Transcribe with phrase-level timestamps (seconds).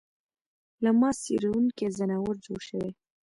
[0.83, 2.89] له ما څېرونکی ځناور جوړ شوی